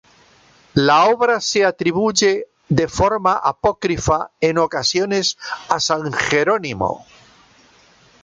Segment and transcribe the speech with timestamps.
[0.85, 5.37] La obra se atribuye de forma apócrifa en ocasiones
[5.69, 7.05] a san Jerónimo.